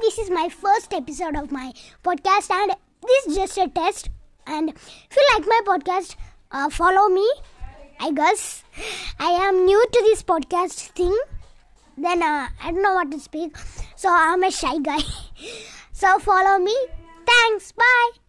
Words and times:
this 0.00 0.18
is 0.18 0.30
my 0.30 0.48
first 0.48 0.92
episode 0.92 1.36
of 1.36 1.52
my 1.52 1.72
podcast, 2.02 2.50
and 2.50 2.72
this 3.02 3.26
is 3.26 3.36
just 3.36 3.58
a 3.58 3.68
test. 3.68 4.08
And 4.46 4.70
if 4.70 5.16
you 5.16 5.26
like 5.34 5.46
my 5.46 5.60
podcast, 5.66 6.16
uh, 6.50 6.70
follow 6.70 7.08
me. 7.08 7.28
I 8.00 8.12
guess 8.12 8.64
I 9.18 9.30
am 9.48 9.66
new 9.66 9.84
to 9.92 10.02
this 10.06 10.22
podcast 10.22 10.88
thing. 11.00 11.16
Then 11.98 12.22
uh, 12.22 12.48
I 12.62 12.70
don't 12.70 12.82
know 12.82 12.94
what 12.94 13.10
to 13.10 13.20
speak, 13.20 13.56
so 13.94 14.08
I'm 14.10 14.42
a 14.42 14.50
shy 14.50 14.78
guy. 14.78 15.02
so 15.92 16.18
follow 16.18 16.58
me. 16.58 16.76
Thanks. 17.26 17.72
Bye. 17.72 18.19